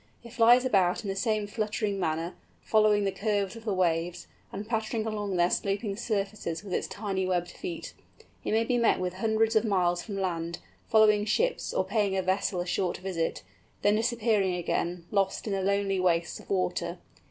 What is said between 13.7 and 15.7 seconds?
then disappearing again, lost in the